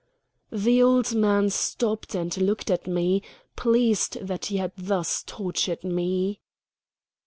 The 0.51 0.81
old 0.81 1.13
man 1.13 1.51
stopped 1.51 2.15
and 2.15 2.35
looked 2.35 2.71
at 2.71 2.87
me, 2.87 3.21
pleased 3.55 4.13
that 4.19 4.45
he 4.47 4.57
had 4.57 4.71
thus 4.75 5.21
tortured 5.21 5.83
me. 5.83 6.41